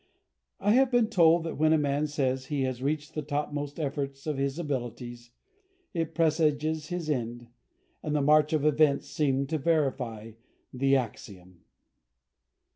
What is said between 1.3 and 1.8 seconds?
that when a